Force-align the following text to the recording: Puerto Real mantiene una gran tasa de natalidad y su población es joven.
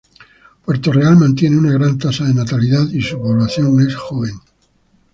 Puerto 0.65 0.91
Real 0.91 1.15
mantiene 1.15 1.59
una 1.59 1.73
gran 1.73 1.99
tasa 1.99 2.23
de 2.25 2.33
natalidad 2.33 2.87
y 2.89 3.03
su 3.03 3.19
población 3.19 3.81
es 3.87 3.95
joven. 3.95 4.33